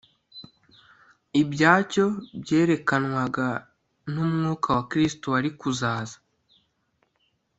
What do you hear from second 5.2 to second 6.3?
wari kuzaza